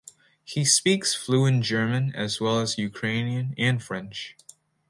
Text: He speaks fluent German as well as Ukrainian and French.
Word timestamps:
He 0.43 0.65
speaks 0.65 1.13
fluent 1.13 1.63
German 1.63 2.11
as 2.15 2.41
well 2.41 2.59
as 2.59 2.79
Ukrainian 2.79 3.53
and 3.55 3.83
French. 3.83 4.35